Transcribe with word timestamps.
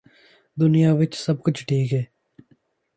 ਦੁਨੀਆਂ 0.57 0.93
ਵਿਚ 0.95 1.15
ਸਭ 1.15 1.37
ਕੁਝ 1.37 1.53
ਠੀਕ 1.65 1.93
ਹੈ 1.93 2.05